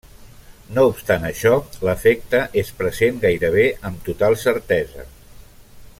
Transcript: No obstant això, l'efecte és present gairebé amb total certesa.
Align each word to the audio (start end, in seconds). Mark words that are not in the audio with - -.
No 0.77 0.85
obstant 0.91 1.27
això, 1.27 1.51
l'efecte 1.89 2.41
és 2.63 2.73
present 2.81 3.21
gairebé 3.27 3.67
amb 3.91 4.03
total 4.11 4.39
certesa. 4.49 5.07